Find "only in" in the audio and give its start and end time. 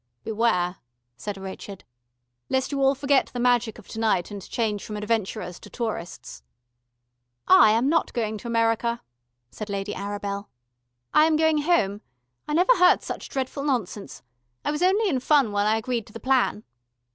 14.81-15.19